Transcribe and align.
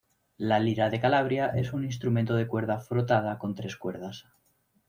La 0.39 0.59
lira 0.59 0.89
de 0.89 0.99
Calabria 0.99 1.45
es 1.53 1.73
un 1.73 1.83
instrumento 1.85 2.33
de 2.33 2.47
cuerda 2.47 2.79
frotada 2.79 3.37
con 3.37 3.53
tres 3.53 3.75
cuerdas. 3.77 4.25